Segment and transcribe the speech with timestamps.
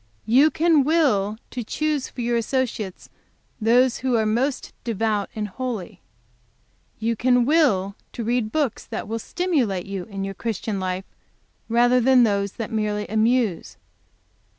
[0.25, 3.07] "You can will to choose for your associates
[3.61, 6.01] those who are most devout and holy.
[6.97, 11.05] "You can will to read books that will stimulate you in your Christian life,
[11.69, 13.77] rather than those that merely amuse.